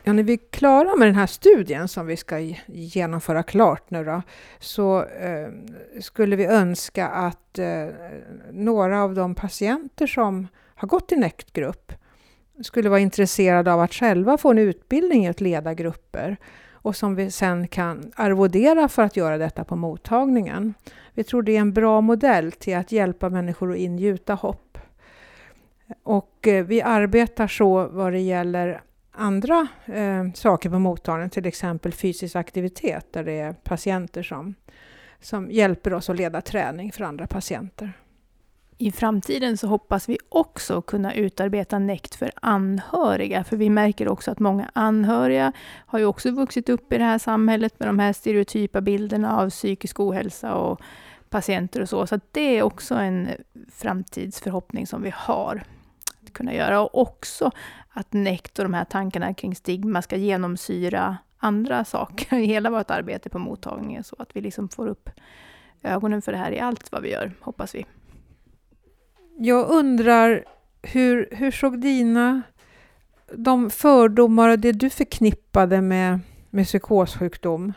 Ja, 0.03 0.13
när 0.13 0.23
vi 0.23 0.33
är 0.33 0.51
klara 0.51 0.95
med 0.95 1.07
den 1.07 1.15
här 1.15 1.27
studien 1.27 1.87
som 1.87 2.07
vi 2.07 2.17
ska 2.17 2.39
genomföra 2.67 3.43
klart 3.43 3.91
nu 3.91 4.03
då, 4.03 4.21
så 4.59 5.03
eh, 5.03 5.49
skulle 6.01 6.35
vi 6.35 6.45
önska 6.45 7.07
att 7.07 7.59
eh, 7.59 7.87
några 8.51 9.03
av 9.03 9.15
de 9.15 9.35
patienter 9.35 10.07
som 10.07 10.47
har 10.75 10.87
gått 10.87 11.11
i 11.11 11.15
NECT-grupp 11.15 11.91
skulle 12.61 12.89
vara 12.89 12.99
intresserade 12.99 13.73
av 13.73 13.79
att 13.79 13.93
själva 13.93 14.37
få 14.37 14.51
en 14.51 14.57
utbildning 14.57 15.25
i 15.25 15.27
att 15.27 15.41
leda 15.41 15.73
grupper 15.73 16.37
och 16.71 16.95
som 16.95 17.15
vi 17.15 17.31
sen 17.31 17.67
kan 17.67 18.11
arvodera 18.15 18.87
för 18.87 19.01
att 19.01 19.17
göra 19.17 19.37
detta 19.37 19.63
på 19.63 19.75
mottagningen. 19.75 20.73
Vi 21.13 21.23
tror 21.23 21.41
det 21.41 21.55
är 21.55 21.61
en 21.61 21.73
bra 21.73 22.01
modell 22.01 22.51
till 22.51 22.77
att 22.77 22.91
hjälpa 22.91 23.29
människor 23.29 23.71
att 23.71 23.77
ingjuta 23.77 24.33
hopp. 24.33 24.77
Och 26.03 26.47
eh, 26.47 26.65
vi 26.65 26.81
arbetar 26.81 27.47
så 27.47 27.87
vad 27.87 28.13
det 28.13 28.19
gäller 28.19 28.81
andra 29.11 29.67
eh, 29.85 30.31
saker 30.33 30.69
på 30.69 30.79
mottagningen, 30.79 31.29
till 31.29 31.45
exempel 31.45 31.93
fysisk 31.93 32.35
aktivitet 32.35 33.13
där 33.13 33.23
det 33.23 33.39
är 33.39 33.53
patienter 33.53 34.23
som, 34.23 34.55
som 35.19 35.51
hjälper 35.51 35.93
oss 35.93 36.09
att 36.09 36.17
leda 36.17 36.41
träning 36.41 36.91
för 36.91 37.03
andra 37.03 37.27
patienter. 37.27 37.93
I 38.79 38.91
framtiden 38.91 39.57
så 39.57 39.67
hoppas 39.67 40.09
vi 40.09 40.17
också 40.29 40.81
kunna 40.81 41.13
utarbeta 41.13 41.79
NECT 41.79 42.15
för 42.15 42.31
anhöriga, 42.41 43.43
för 43.43 43.57
vi 43.57 43.69
märker 43.69 44.07
också 44.07 44.31
att 44.31 44.39
många 44.39 44.71
anhöriga 44.73 45.53
har 45.85 45.99
ju 45.99 46.05
också 46.05 46.31
vuxit 46.31 46.69
upp 46.69 46.93
i 46.93 46.97
det 46.97 47.03
här 47.03 47.17
samhället 47.17 47.79
med 47.79 47.89
de 47.89 47.99
här 47.99 48.13
stereotypa 48.13 48.81
bilderna 48.81 49.39
av 49.39 49.49
psykisk 49.49 49.99
ohälsa 49.99 50.55
och 50.55 50.81
patienter 51.29 51.81
och 51.81 51.89
så. 51.89 52.07
Så 52.07 52.19
det 52.31 52.57
är 52.57 52.63
också 52.63 52.95
en 52.95 53.27
framtidsförhoppning 53.71 54.87
som 54.87 55.01
vi 55.01 55.13
har 55.15 55.63
att 56.23 56.33
kunna 56.33 56.53
göra. 56.53 56.81
Och 56.81 57.01
också 57.01 57.51
att 57.89 58.13
NECT 58.13 58.59
och 58.59 58.65
de 58.65 58.73
här 58.73 58.85
tankarna 58.85 59.33
kring 59.33 59.55
stigma 59.55 60.01
ska 60.01 60.15
genomsyra 60.15 61.17
andra 61.37 61.85
saker 61.85 62.37
i 62.37 62.45
hela 62.45 62.69
vårt 62.69 62.91
arbete 62.91 63.29
på 63.29 63.39
mottagningen, 63.39 64.03
så 64.03 64.15
att 64.19 64.35
vi 64.35 64.41
liksom 64.41 64.69
får 64.69 64.87
upp 64.87 65.09
ögonen 65.83 66.21
för 66.21 66.31
det 66.31 66.37
här 66.37 66.51
i 66.51 66.59
allt 66.59 66.91
vad 66.91 67.01
vi 67.01 67.11
gör, 67.11 67.33
hoppas 67.41 67.75
vi. 67.75 67.85
Jag 69.39 69.69
undrar, 69.69 70.45
hur, 70.81 71.29
hur 71.31 71.51
såg 71.51 71.81
dina 71.81 72.41
de 73.33 73.69
fördomar 73.69 74.49
och 74.49 74.59
det 74.59 74.71
du 74.71 74.89
förknippade 74.89 75.81
med, 75.81 76.19
med 76.49 76.65
psykossjukdom 76.65 77.73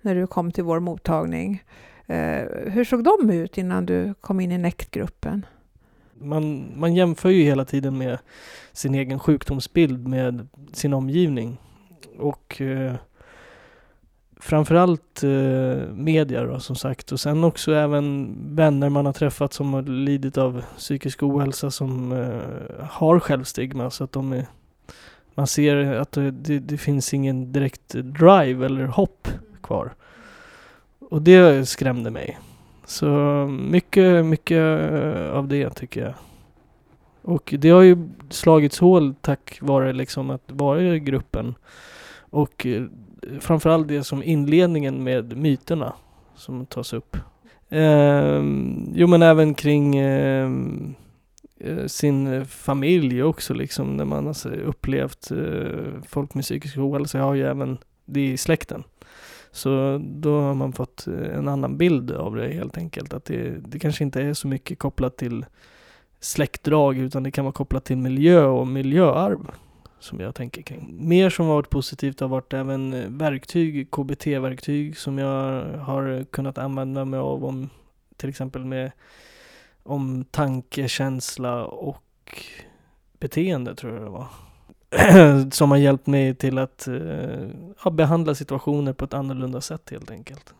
när 0.00 0.14
du 0.14 0.26
kom 0.26 0.52
till 0.52 0.64
vår 0.64 0.80
mottagning, 0.80 1.62
eh, 2.06 2.44
hur 2.66 2.84
såg 2.84 3.04
de 3.04 3.30
ut 3.30 3.58
innan 3.58 3.86
du 3.86 4.14
kom 4.20 4.40
in 4.40 4.52
i 4.52 4.58
NECT-gruppen? 4.58 5.46
Man, 6.14 6.72
man 6.76 6.94
jämför 6.94 7.28
ju 7.30 7.42
hela 7.42 7.64
tiden 7.64 7.98
med 7.98 8.18
sin 8.72 8.94
egen 8.94 9.18
sjukdomsbild 9.18 10.08
med 10.08 10.48
sin 10.72 10.94
omgivning. 10.94 11.60
Och 12.18 12.60
eh, 12.60 12.94
framförallt 14.40 15.22
eh, 15.22 15.94
media 15.94 16.44
då, 16.44 16.60
som 16.60 16.76
sagt 16.76 17.12
och 17.12 17.20
sen 17.20 17.44
också 17.44 17.72
även 17.72 18.36
vänner 18.56 18.88
man 18.88 19.06
har 19.06 19.12
träffat 19.12 19.52
som 19.52 19.72
har 19.72 19.82
lidit 19.82 20.38
av 20.38 20.64
psykisk 20.76 21.22
ohälsa 21.22 21.70
som 21.70 22.12
eh, 22.12 22.86
har 22.86 23.20
självstigma 23.20 23.90
så 23.90 24.04
att 24.04 24.12
de 24.12 24.32
är, 24.32 24.46
man 25.34 25.46
ser 25.46 25.76
att 25.76 26.12
det, 26.12 26.58
det, 26.58 26.78
finns 26.78 27.14
ingen 27.14 27.52
direkt 27.52 27.88
drive 27.94 28.66
eller 28.66 28.86
hopp 28.86 29.28
kvar. 29.62 29.94
Och 30.98 31.22
det 31.22 31.68
skrämde 31.68 32.10
mig. 32.10 32.38
Så 32.84 33.06
mycket, 33.70 34.26
mycket 34.26 34.62
av 35.32 35.48
det 35.48 35.70
tycker 35.70 36.00
jag. 36.00 36.14
Och 37.22 37.54
det 37.58 37.70
har 37.70 37.82
ju 37.82 38.08
slagits 38.30 38.78
hål 38.78 39.14
tack 39.20 39.58
vare 39.62 39.92
liksom 39.92 40.30
att 40.30 40.42
vara 40.46 40.82
i 40.82 41.00
gruppen. 41.00 41.54
Och 42.30 42.66
eh, 42.66 42.82
framförallt 43.40 43.88
det 43.88 44.04
som 44.04 44.22
inledningen 44.22 45.04
med 45.04 45.36
myterna 45.36 45.92
som 46.36 46.66
tas 46.66 46.92
upp. 46.92 47.16
Eh, 47.68 48.42
jo 48.94 49.06
men 49.06 49.22
även 49.22 49.54
kring 49.54 49.96
ehm, 49.96 50.94
eh, 51.60 51.86
sin 51.86 52.46
familj 52.46 53.22
också 53.22 53.54
liksom 53.54 53.96
när 53.96 54.04
man 54.04 54.26
har 54.26 54.52
upplevt 54.52 55.30
eh, 55.30 56.02
folk 56.08 56.34
med 56.34 56.44
psykisk 56.44 56.78
ohälsa 56.78 57.18
har 57.18 57.34
ju 57.34 57.46
även 57.46 57.78
det 58.04 58.26
i 58.26 58.36
släkten. 58.36 58.84
Så 59.50 60.00
då 60.04 60.40
har 60.40 60.54
man 60.54 60.72
fått 60.72 61.06
eh, 61.06 61.38
en 61.38 61.48
annan 61.48 61.76
bild 61.76 62.12
av 62.12 62.36
det 62.36 62.48
helt 62.48 62.76
enkelt. 62.76 63.14
Att 63.14 63.24
det, 63.24 63.50
det 63.66 63.78
kanske 63.78 64.04
inte 64.04 64.22
är 64.22 64.34
så 64.34 64.48
mycket 64.48 64.78
kopplat 64.78 65.16
till 65.16 65.46
släktdrag 66.20 66.98
utan 66.98 67.22
det 67.22 67.30
kan 67.30 67.44
vara 67.44 67.52
kopplat 67.52 67.84
till 67.84 67.96
miljö 67.96 68.44
och 68.44 68.66
miljöarv 68.66 69.50
som 70.00 70.20
jag 70.20 70.34
tänker 70.34 70.62
kring. 70.62 71.08
Mer 71.08 71.30
som 71.30 71.46
varit 71.46 71.70
positivt 71.70 72.20
har 72.20 72.28
varit 72.28 72.52
även 72.52 72.94
eh, 72.94 73.08
verktyg, 73.08 73.90
KBT-verktyg 73.90 74.96
som 74.96 75.18
jag 75.18 75.62
har 75.78 76.24
kunnat 76.24 76.58
använda 76.58 77.04
mig 77.04 77.20
av 77.20 77.44
om 77.44 77.70
till 78.16 78.28
exempel 78.28 78.64
med 78.64 78.92
om 79.82 80.24
tanke, 80.30 80.88
känsla 80.88 81.64
och 81.64 82.44
beteende 83.18 83.74
tror 83.74 83.92
jag 83.92 84.02
det 84.02 84.10
var. 84.10 84.28
som 85.50 85.70
har 85.70 85.78
hjälpt 85.78 86.06
mig 86.06 86.34
till 86.34 86.58
att 86.58 86.88
eh, 86.88 87.48
ja, 87.84 87.90
behandla 87.90 88.34
situationer 88.34 88.92
på 88.92 89.04
ett 89.04 89.14
annorlunda 89.14 89.60
sätt 89.60 89.90
helt 89.90 90.10
enkelt. 90.10 90.54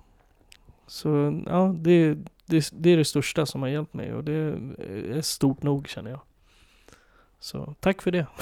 Så 0.86 1.42
ja, 1.46 1.74
det, 1.78 2.14
det, 2.46 2.70
det 2.72 2.90
är 2.90 2.96
det 2.96 3.04
största 3.04 3.46
som 3.46 3.62
har 3.62 3.68
hjälpt 3.68 3.94
mig 3.94 4.14
och 4.14 4.24
det 4.24 4.32
är 4.32 5.22
stort 5.22 5.62
nog 5.62 5.88
känner 5.88 6.10
jag. 6.10 6.20
Så 7.40 7.74
tack 7.80 8.02
för 8.02 8.10
det. 8.10 8.26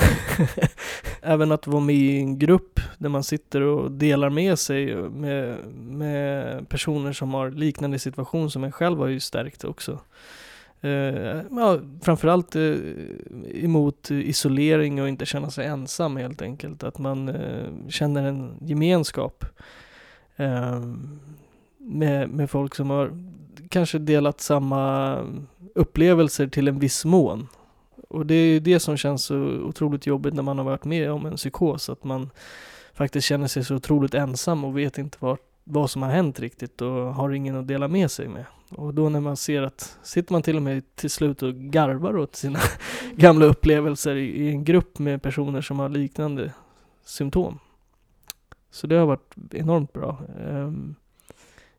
Även 1.27 1.53
att 1.53 1.67
vara 1.67 1.81
med 1.81 1.97
i 1.97 2.19
en 2.19 2.39
grupp 2.39 2.81
där 2.99 3.09
man 3.09 3.25
sitter 3.25 3.61
och 3.61 3.93
delar 3.93 4.31
med 4.31 4.59
sig 4.59 4.97
med, 4.97 5.59
med 5.75 6.69
personer 6.69 7.13
som 7.13 7.35
har 7.35 7.51
liknande 7.51 7.99
situation 7.99 8.51
som 8.51 8.65
en 8.65 8.73
själv 8.73 8.99
har 8.99 9.07
ju 9.07 9.21
stärkt 9.21 9.65
också. 9.65 9.99
Eh, 10.81 11.43
ja, 11.51 11.79
framförallt 12.03 12.57
eh, 12.57 12.75
emot 13.53 14.11
isolering 14.11 15.03
och 15.03 15.09
inte 15.09 15.27
känna 15.27 15.51
sig 15.51 15.67
ensam 15.67 16.17
helt 16.17 16.43
enkelt. 16.43 16.85
Att 16.85 16.99
man 16.99 17.29
eh, 17.29 17.89
känner 17.89 18.25
en 18.25 18.53
gemenskap 18.61 19.45
eh, 20.37 20.81
med, 21.79 22.31
med 22.31 22.51
folk 22.51 22.75
som 22.75 22.91
har 22.91 23.11
kanske 23.69 23.99
delat 23.99 24.41
samma 24.41 25.19
upplevelser 25.75 26.47
till 26.47 26.69
en 26.69 26.79
viss 26.79 27.05
mån. 27.05 27.49
Och 28.09 28.27
det 28.27 28.35
är 28.35 28.61
det 28.61 28.81
som 28.81 28.97
känns 28.97 29.25
så 29.25 29.37
otroligt 29.39 30.07
jobbigt 30.07 30.35
när 30.35 30.43
man 30.43 30.59
har 30.59 30.65
varit 30.65 30.85
med 30.85 31.11
om 31.11 31.27
en 31.27 31.37
psykos, 31.37 31.89
att 31.89 32.05
man 32.05 32.31
faktiskt 32.95 33.27
känner 33.27 33.47
sig 33.47 33.65
så 33.65 33.75
otroligt 33.75 34.15
ensam 34.15 34.65
och 34.65 34.79
vet 34.79 34.99
inte 34.99 35.19
vart 35.21 35.41
vad 35.65 35.91
som 35.91 36.03
har 36.03 36.11
hänt 36.11 36.41
riktigt 36.41 36.83
och 36.83 37.15
har 37.15 37.31
ingen 37.31 37.57
att 37.57 37.69
dela 37.69 37.89
med 37.89 38.11
sig 38.11 38.29
med. 38.29 38.45
Och 38.71 38.95
då 38.95 39.09
när 39.09 39.21
man 39.21 39.37
ser 39.37 39.63
att, 39.63 39.99
sitter 40.03 40.33
man 40.33 40.43
till 40.43 40.57
och 40.57 40.63
med 40.63 40.95
till 40.95 41.11
slut 41.11 41.43
och 41.43 41.55
garvar 41.55 42.17
åt 42.17 42.37
sina 42.37 42.59
gamla 43.17 43.45
upplevelser 43.45 44.17
i, 44.17 44.25
i 44.25 44.49
en 44.49 44.65
grupp 44.65 44.99
med 44.99 45.23
personer 45.23 45.61
som 45.61 45.79
har 45.79 45.89
liknande 45.89 46.53
symptom. 47.05 47.59
Så 48.71 48.87
det 48.87 48.97
har 48.97 49.07
varit 49.07 49.35
enormt 49.51 49.93
bra. 49.93 50.21
Um, 50.47 50.95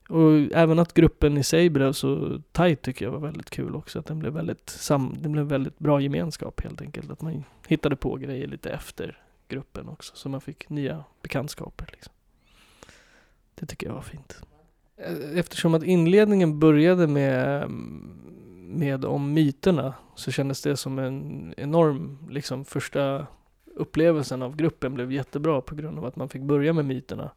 och 0.09 0.33
även 0.51 0.79
att 0.79 0.93
gruppen 0.93 1.37
i 1.37 1.43
sig 1.43 1.69
blev 1.69 1.91
så 1.91 2.41
tight 2.51 2.81
tycker 2.81 3.05
jag 3.05 3.11
var 3.11 3.19
väldigt 3.19 3.49
kul 3.49 3.75
också. 3.75 3.99
Att 3.99 4.05
den 4.05 4.19
blev 4.19 4.33
väldigt, 4.33 4.69
sam 4.69 5.17
det 5.21 5.29
blev 5.29 5.45
väldigt 5.45 5.79
bra 5.79 6.01
gemenskap 6.01 6.63
helt 6.63 6.81
enkelt. 6.81 7.11
Att 7.11 7.21
man 7.21 7.43
hittade 7.67 7.95
på 7.95 8.15
grejer 8.15 8.47
lite 8.47 8.69
efter 8.69 9.21
gruppen 9.47 9.89
också. 9.89 10.15
Så 10.15 10.29
man 10.29 10.41
fick 10.41 10.69
nya 10.69 11.03
bekantskaper. 11.21 11.89
Liksom. 11.91 12.13
Det 13.55 13.65
tycker 13.65 13.87
jag 13.87 13.93
var 13.93 14.01
fint. 14.01 14.41
Eh, 14.97 15.37
eftersom 15.39 15.73
att 15.73 15.83
inledningen 15.83 16.59
började 16.59 17.07
med, 17.07 17.69
med 18.57 19.05
om 19.05 19.33
myterna 19.33 19.93
så 20.15 20.31
kändes 20.31 20.61
det 20.61 20.77
som 20.77 20.99
en 20.99 21.53
enorm, 21.57 22.17
liksom 22.29 22.65
första 22.65 23.27
upplevelsen 23.75 24.41
av 24.41 24.55
gruppen 24.55 24.93
blev 24.93 25.11
jättebra 25.11 25.61
på 25.61 25.75
grund 25.75 25.97
av 25.99 26.05
att 26.05 26.15
man 26.15 26.29
fick 26.29 26.41
börja 26.41 26.73
med 26.73 26.85
myterna. 26.85 27.31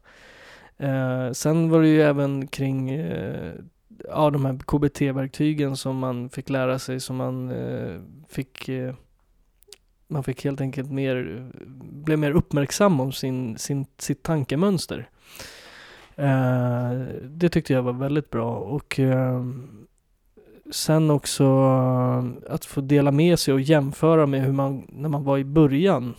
Eh, 0.81 1.31
sen 1.31 1.69
var 1.69 1.81
det 1.81 1.87
ju 1.87 2.01
även 2.01 2.47
kring 2.47 2.89
eh, 2.89 3.53
ja, 4.07 4.29
de 4.29 4.45
här 4.45 4.57
KBT-verktygen 4.57 5.77
som 5.77 5.97
man 5.97 6.29
fick 6.29 6.49
lära 6.49 6.79
sig, 6.79 6.99
som 6.99 7.15
man 7.15 7.51
eh, 7.51 7.99
fick 8.29 8.69
eh, 8.69 8.93
man 10.07 10.23
fick 10.23 10.43
helt 10.43 10.61
enkelt 10.61 10.91
mer, 10.91 11.45
blev 11.79 12.19
mer 12.19 12.31
uppmärksam 12.31 12.99
om 12.99 13.11
sin, 13.11 13.57
sin, 13.57 13.85
sitt 13.97 14.23
tankemönster. 14.23 15.09
Eh, 16.15 16.91
det 17.23 17.49
tyckte 17.49 17.73
jag 17.73 17.83
var 17.83 17.93
väldigt 17.93 18.29
bra 18.29 18.55
och 18.55 18.99
eh, 18.99 19.45
sen 20.71 21.11
också 21.11 21.43
eh, 21.43 22.53
att 22.53 22.65
få 22.65 22.81
dela 22.81 23.11
med 23.11 23.39
sig 23.39 23.53
och 23.53 23.61
jämföra 23.61 24.25
med 24.25 24.41
hur 24.41 24.53
man, 24.53 24.87
när 24.89 25.09
man 25.09 25.23
var 25.23 25.37
i 25.37 25.43
början 25.43 26.15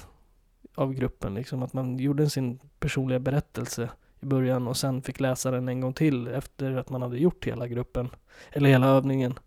av 0.74 0.94
gruppen, 0.94 1.34
liksom 1.34 1.62
att 1.62 1.72
man 1.72 1.98
gjorde 1.98 2.30
sin 2.30 2.58
personliga 2.78 3.18
berättelse 3.18 3.88
i 4.22 4.26
början 4.26 4.68
och 4.68 4.76
sen 4.76 5.02
fick 5.02 5.20
läsa 5.20 5.50
den 5.50 5.68
en 5.68 5.80
gång 5.80 5.92
till 5.92 6.28
efter 6.28 6.76
att 6.76 6.90
man 6.90 7.02
hade 7.02 7.18
gjort 7.18 7.46
hela 7.46 7.68
gruppen, 7.68 8.08
eller 8.50 8.68
hela 8.68 8.86
övningen, 8.86 9.38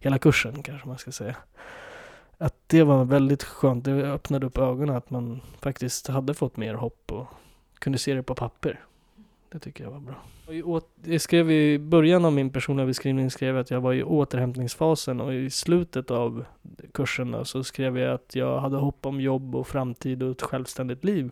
hela 0.00 0.18
kursen 0.18 0.62
kanske 0.62 0.88
man 0.88 0.98
ska 0.98 1.12
säga. 1.12 1.36
Att 2.38 2.54
det 2.66 2.82
var 2.82 3.04
väldigt 3.04 3.42
skönt, 3.42 3.84
det 3.84 3.92
öppnade 3.92 4.46
upp 4.46 4.58
ögonen 4.58 4.96
att 4.96 5.10
man 5.10 5.40
faktiskt 5.60 6.06
hade 6.06 6.34
fått 6.34 6.56
mer 6.56 6.74
hopp 6.74 7.12
och 7.12 7.26
kunde 7.78 7.98
se 7.98 8.14
det 8.14 8.22
på 8.22 8.34
papper. 8.34 8.80
Det 9.52 9.58
tycker 9.58 9.84
jag 9.84 9.90
var 9.90 10.00
bra. 10.00 10.14
Jag 11.04 11.20
skrev 11.20 11.50
i 11.50 11.78
början 11.78 12.24
av 12.24 12.32
min 12.32 12.52
personliga 12.52 12.86
beskrivning 12.86 13.30
skrev 13.30 13.54
jag 13.54 13.60
att 13.60 13.70
jag 13.70 13.80
var 13.80 13.92
i 13.92 14.02
återhämtningsfasen 14.02 15.20
och 15.20 15.34
i 15.34 15.50
slutet 15.50 16.10
av 16.10 16.44
kursen 16.92 17.44
så 17.44 17.64
skrev 17.64 17.98
jag 17.98 18.14
att 18.14 18.34
jag 18.34 18.60
hade 18.60 18.76
hopp 18.76 19.06
om 19.06 19.20
jobb 19.20 19.56
och 19.56 19.68
framtid 19.68 20.22
och 20.22 20.30
ett 20.30 20.42
självständigt 20.42 21.04
liv. 21.04 21.30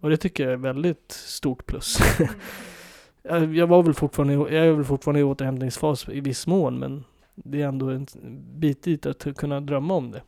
Och 0.00 0.10
det 0.10 0.16
tycker 0.16 0.44
jag 0.44 0.52
är 0.52 0.56
väldigt 0.56 1.12
stort 1.12 1.66
plus. 1.66 1.98
jag 3.54 3.66
var 3.66 3.82
väl 3.82 3.94
fortfarande, 3.94 4.34
jag 4.34 4.66
är 4.66 4.72
väl 4.72 4.84
fortfarande 4.84 5.20
i 5.20 5.24
återhämtningsfas 5.24 6.08
i 6.08 6.20
viss 6.20 6.46
mån 6.46 6.78
men 6.78 7.04
det 7.34 7.62
är 7.62 7.66
ändå 7.66 7.88
en 7.88 8.06
bit 8.54 8.82
dit 8.82 9.06
att 9.06 9.36
kunna 9.36 9.60
drömma 9.60 9.94
om 9.94 10.10
det. 10.10 10.22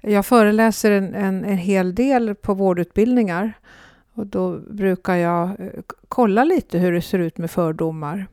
Jag 0.00 0.26
föreläser 0.26 0.90
en, 0.90 1.14
en, 1.14 1.44
en 1.44 1.56
hel 1.56 1.94
del 1.94 2.34
på 2.34 2.54
vårdutbildningar 2.54 3.52
och 4.14 4.26
då 4.26 4.58
brukar 4.58 5.14
jag 5.14 5.48
eh, 5.48 5.66
kolla 6.08 6.44
lite 6.44 6.78
hur 6.78 6.92
det 6.92 7.02
ser 7.02 7.18
ut 7.18 7.38
med 7.38 7.50
fördomar. 7.50 8.26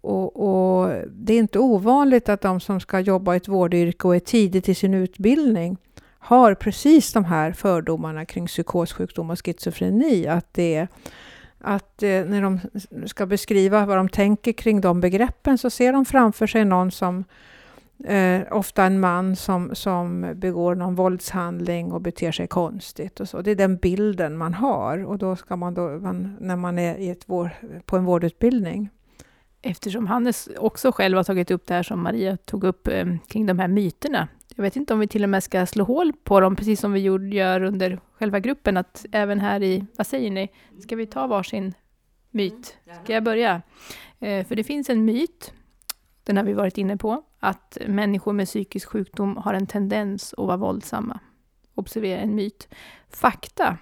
Och, 0.00 0.36
och, 0.36 0.92
det 1.10 1.34
är 1.34 1.38
inte 1.38 1.58
ovanligt 1.58 2.28
att 2.28 2.40
de 2.40 2.60
som 2.60 2.80
ska 2.80 3.00
jobba 3.00 3.34
i 3.34 3.36
ett 3.36 3.48
vårdyrke 3.48 4.08
och 4.08 4.16
är 4.16 4.20
tidigt 4.20 4.68
i 4.68 4.74
sin 4.74 4.94
utbildning 4.94 5.76
har 6.18 6.54
precis 6.54 7.12
de 7.12 7.24
här 7.24 7.52
fördomarna 7.52 8.24
kring 8.24 8.46
psykossjukdom 8.46 9.30
och 9.30 9.46
schizofreni. 9.46 10.26
Att, 10.26 10.54
det 10.54 10.86
att 11.58 12.02
eh, 12.02 12.24
när 12.24 12.42
de 12.42 12.60
ska 13.06 13.26
beskriva 13.26 13.86
vad 13.86 13.96
de 13.96 14.08
tänker 14.08 14.52
kring 14.52 14.80
de 14.80 15.00
begreppen 15.00 15.58
så 15.58 15.70
ser 15.70 15.92
de 15.92 16.04
framför 16.04 16.46
sig 16.46 16.64
någon 16.64 16.90
som 16.90 17.24
Eh, 18.04 18.42
ofta 18.50 18.84
en 18.84 19.00
man 19.00 19.36
som, 19.36 19.74
som 19.74 20.32
begår 20.34 20.74
någon 20.74 20.94
våldshandling 20.94 21.92
och 21.92 22.00
beter 22.00 22.32
sig 22.32 22.46
konstigt. 22.46 23.20
Och 23.20 23.28
så. 23.28 23.42
Det 23.42 23.50
är 23.50 23.56
den 23.56 23.76
bilden 23.76 24.36
man 24.36 24.54
har 24.54 25.04
och 25.04 25.18
då 25.18 25.36
ska 25.36 25.56
man 25.56 25.74
då, 25.74 25.88
man, 25.88 26.36
när 26.40 26.56
man 26.56 26.78
är 26.78 26.96
i 26.96 27.10
ett 27.10 27.22
vår, 27.26 27.50
på 27.84 27.96
en 27.96 28.04
vårdutbildning. 28.04 28.90
Eftersom 29.62 30.06
Hannes 30.06 30.48
också 30.58 30.92
själv 30.92 31.16
har 31.16 31.24
tagit 31.24 31.50
upp 31.50 31.66
det 31.66 31.74
här 31.74 31.82
som 31.82 32.02
Maria 32.02 32.36
tog 32.36 32.64
upp 32.64 32.88
eh, 32.88 33.06
kring 33.28 33.46
de 33.46 33.58
här 33.58 33.68
myterna. 33.68 34.28
Jag 34.56 34.62
vet 34.62 34.76
inte 34.76 34.94
om 34.94 35.00
vi 35.00 35.08
till 35.08 35.22
och 35.22 35.28
med 35.28 35.44
ska 35.44 35.66
slå 35.66 35.84
hål 35.84 36.12
på 36.24 36.40
dem, 36.40 36.56
precis 36.56 36.80
som 36.80 36.92
vi 36.92 37.00
gör 37.00 37.62
under 37.62 38.00
själva 38.12 38.40
gruppen, 38.40 38.76
att 38.76 39.06
även 39.12 39.40
här 39.40 39.62
i, 39.62 39.86
vad 39.96 40.06
säger 40.06 40.30
ni, 40.30 40.48
ska 40.82 40.96
vi 40.96 41.06
ta 41.06 41.26
varsin 41.26 41.74
myt? 42.30 42.78
Ska 43.02 43.12
jag 43.12 43.24
börja? 43.24 43.62
Eh, 44.18 44.46
för 44.46 44.56
det 44.56 44.64
finns 44.64 44.90
en 44.90 45.04
myt, 45.04 45.52
den 46.24 46.36
har 46.36 46.44
vi 46.44 46.52
varit 46.52 46.78
inne 46.78 46.96
på, 46.96 47.22
att 47.38 47.78
människor 47.86 48.32
med 48.32 48.46
psykisk 48.46 48.88
sjukdom 48.88 49.36
har 49.36 49.54
en 49.54 49.66
tendens 49.66 50.34
att 50.38 50.46
vara 50.46 50.56
våldsamma. 50.56 51.20
Observera 51.74 52.20
en 52.20 52.34
myt. 52.34 52.68
Fakta 53.10 53.78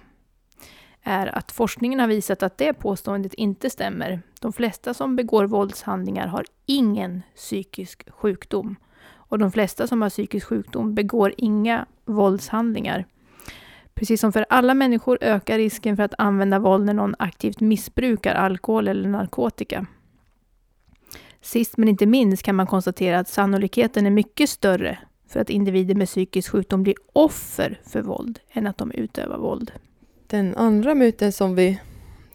är 1.07 1.37
att 1.37 1.51
forskningen 1.51 1.99
har 1.99 2.07
visat 2.07 2.43
att 2.43 2.57
det 2.57 2.73
påståendet 2.73 3.33
inte 3.33 3.69
stämmer. 3.69 4.21
De 4.41 4.53
flesta 4.53 4.93
som 4.93 5.15
begår 5.15 5.45
våldshandlingar 5.45 6.27
har 6.27 6.45
ingen 6.65 7.21
psykisk 7.35 8.09
sjukdom. 8.11 8.75
Och 9.15 9.39
de 9.39 9.51
flesta 9.51 9.87
som 9.87 10.01
har 10.01 10.09
psykisk 10.09 10.47
sjukdom 10.47 10.95
begår 10.95 11.33
inga 11.37 11.85
våldshandlingar. 12.05 13.05
Precis 13.93 14.21
som 14.21 14.31
för 14.33 14.45
alla 14.49 14.73
människor 14.73 15.17
ökar 15.21 15.57
risken 15.57 15.95
för 15.95 16.03
att 16.03 16.13
använda 16.17 16.59
våld 16.59 16.85
när 16.85 16.93
någon 16.93 17.15
aktivt 17.19 17.59
missbrukar 17.59 18.35
alkohol 18.35 18.87
eller 18.87 19.09
narkotika. 19.09 19.85
Sist 21.41 21.77
men 21.77 21.89
inte 21.89 22.05
minst 22.05 22.43
kan 22.43 22.55
man 22.55 22.67
konstatera 22.67 23.19
att 23.19 23.27
sannolikheten 23.27 24.05
är 24.05 24.11
mycket 24.11 24.49
större 24.49 24.99
för 25.29 25.39
att 25.39 25.49
individer 25.49 25.95
med 25.95 26.07
psykisk 26.07 26.51
sjukdom 26.51 26.83
blir 26.83 26.95
offer 27.13 27.81
för 27.85 28.01
våld 28.01 28.39
än 28.51 28.67
att 28.67 28.77
de 28.77 28.91
utövar 28.91 29.37
våld. 29.37 29.71
Den 30.29 30.55
andra 30.55 30.95
myten 30.95 31.31
som 31.31 31.55
vi 31.55 31.79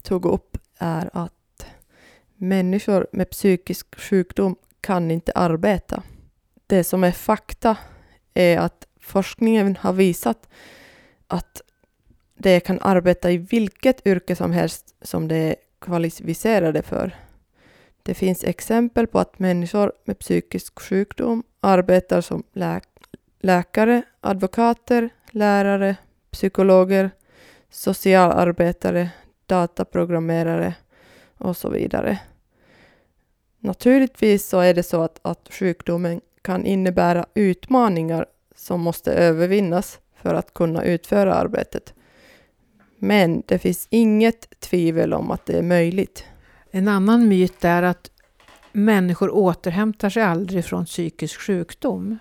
tog 0.03 0.25
upp 0.27 0.59
är 0.79 1.11
att 1.13 1.67
människor 2.37 3.07
med 3.13 3.31
psykisk 3.31 4.01
sjukdom 4.01 4.57
kan 4.81 5.11
inte 5.11 5.33
arbeta. 5.35 6.03
Det 6.67 6.85
som 6.85 7.05
är 7.05 7.11
fakta 7.11 7.77
är 8.35 8.59
att 8.59 8.87
forskningen 9.01 9.77
har 9.81 9.93
visat 9.93 10.49
att 11.27 11.61
de 12.35 12.61
kan 12.61 12.79
arbeta 12.81 13.31
i 13.31 13.37
vilket 13.39 14.07
yrke 14.07 14.37
som 14.37 14.53
helst 14.53 14.95
som 15.03 15.29
de 15.29 15.35
är 15.35 15.57
kvalificerade 15.79 16.83
för. 16.83 17.17
Det 18.03 18.15
finns 18.15 18.45
exempel 18.45 19.07
på 19.07 19.19
att 19.19 19.39
människor 19.39 19.93
med 20.05 20.19
psykisk 20.19 20.81
sjukdom 20.81 21.43
arbetar 21.61 22.21
som 22.21 22.43
lä 22.53 22.81
läkare, 23.41 24.03
advokater, 24.21 25.11
lärare, 25.31 25.97
psykologer, 26.31 27.11
socialarbetare, 27.73 29.11
dataprogrammerare 29.47 30.75
och 31.39 31.57
så 31.57 31.71
vidare. 31.71 32.19
Naturligtvis 33.59 34.49
så 34.49 34.61
är 34.61 34.75
det 34.75 34.83
så 34.83 35.03
att, 35.03 35.19
att 35.23 35.49
sjukdomen 35.51 36.21
kan 36.43 36.67
innebära 36.67 37.27
utmaningar 37.35 38.27
som 38.57 38.81
måste 38.81 39.13
övervinnas 39.13 40.01
för 40.17 40.35
att 40.35 40.55
kunna 40.55 40.85
utföra 40.85 41.35
arbetet. 41.35 41.95
Men 42.99 43.43
det 43.47 43.59
finns 43.59 43.87
inget 43.91 44.61
tvivel 44.61 45.15
om 45.15 45.31
att 45.31 45.47
det 45.47 45.59
är 45.59 45.63
möjligt. 45.63 46.25
En 46.71 46.89
annan 46.89 47.29
myt 47.29 47.65
är 47.65 47.83
att 47.83 48.11
människor 48.73 49.31
återhämtar 49.31 50.11
sig 50.11 50.23
aldrig 50.23 50.65
från 50.65 50.85
psykisk 50.85 51.41
sjukdom. 51.41 52.19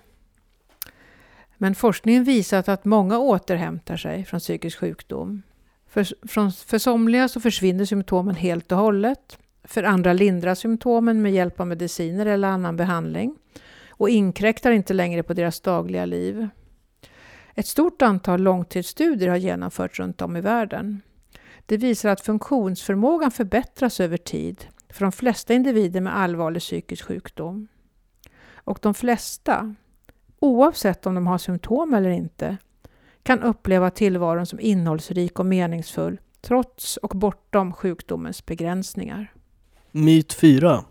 Men 1.62 1.76
forskningen 1.76 2.24
visar 2.24 2.70
att 2.70 2.86
många 2.86 3.20
återhämtar 3.20 3.98
sig 3.98 4.26
från 4.26 4.40
psykisk 4.40 4.80
sjukdom. 4.80 5.42
För, 5.88 6.28
från, 6.28 6.52
för 6.52 6.78
somliga 6.78 7.28
så 7.28 7.40
försvinner 7.40 7.86
symptomen 7.86 8.36
helt 8.36 8.72
och 8.72 8.78
hållet. 8.78 9.38
För 9.64 9.84
andra 9.84 10.14
lindras 10.14 10.60
symptomen 10.60 11.22
med 11.22 11.32
hjälp 11.32 11.60
av 11.60 11.68
mediciner 11.68 12.26
eller 12.26 12.48
annan 12.48 12.78
behandling 12.78 13.36
och 13.90 14.10
inkräktar 14.10 14.72
inte 14.72 14.94
längre 14.94 15.24
på 15.24 15.34
deras 15.34 15.62
dagliga 15.62 16.06
liv. 16.06 16.48
Ett 17.56 17.68
stort 17.68 18.02
antal 18.02 18.42
långtidsstudier 18.42 19.30
har 19.30 19.38
genomförts 19.38 20.00
runt 20.00 20.22
om 20.22 20.38
i 20.38 20.42
världen. 20.42 21.02
Det 21.66 21.78
visar 21.78 22.10
att 22.10 22.22
funktionsförmågan 22.22 23.32
förbättras 23.32 24.00
över 24.00 24.18
tid 24.18 24.66
för 24.90 25.06
de 25.06 25.12
flesta 25.12 25.54
individer 25.54 26.02
med 26.02 26.18
allvarlig 26.18 26.62
psykisk 26.62 27.06
sjukdom. 27.06 27.68
Och 28.54 28.80
de 28.82 28.94
flesta, 28.94 29.76
oavsett 30.42 31.06
om 31.06 31.16
de 31.16 31.28
har 31.28 31.38
symptom 31.38 31.94
eller 31.94 32.10
inte, 32.10 32.58
kan 33.24 33.44
uppleva 33.44 33.90
tillvaron 33.90 34.46
som 34.46 34.60
innehållsrik 34.60 35.40
och 35.40 35.46
meningsfull 35.46 36.20
trots 36.42 36.98
och 36.98 37.10
bortom 37.10 37.74
sjukdomens 37.74 38.46
begränsningar. 38.46 39.34
Myt 39.92 40.34
4. 40.34 40.84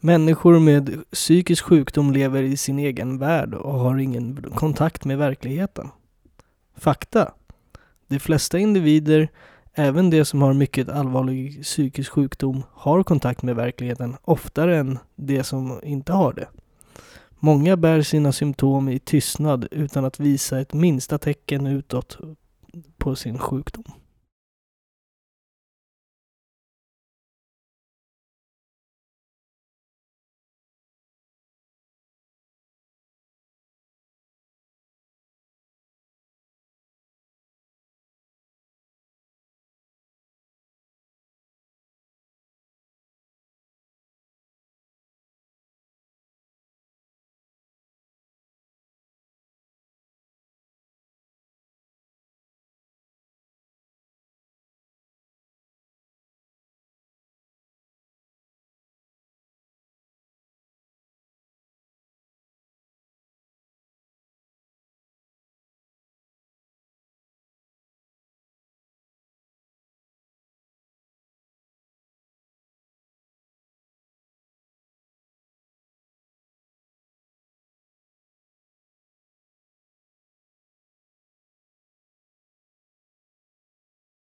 Människor 0.00 0.58
med 0.58 1.04
psykisk 1.12 1.64
sjukdom 1.64 2.12
lever 2.12 2.42
i 2.42 2.56
sin 2.56 2.78
egen 2.78 3.18
värld 3.18 3.54
och 3.54 3.78
har 3.78 3.98
ingen 3.98 4.42
kontakt 4.54 5.04
med 5.04 5.18
verkligheten. 5.18 5.88
Fakta. 6.76 7.32
De 8.08 8.18
flesta 8.18 8.58
individer, 8.58 9.28
även 9.74 10.10
de 10.10 10.24
som 10.24 10.42
har 10.42 10.52
mycket 10.52 10.88
allvarlig 10.88 11.62
psykisk 11.62 12.12
sjukdom, 12.12 12.62
har 12.72 13.02
kontakt 13.02 13.42
med 13.42 13.56
verkligheten 13.56 14.16
oftare 14.22 14.76
än 14.76 14.98
de 15.16 15.44
som 15.44 15.80
inte 15.82 16.12
har 16.12 16.32
det. 16.32 16.48
Många 17.44 17.76
bär 17.76 18.02
sina 18.02 18.32
symptom 18.32 18.88
i 18.88 18.98
tystnad 18.98 19.68
utan 19.70 20.04
att 20.04 20.20
visa 20.20 20.60
ett 20.60 20.72
minsta 20.72 21.18
tecken 21.18 21.66
utåt 21.66 22.18
på 22.98 23.16
sin 23.16 23.38
sjukdom. 23.38 23.84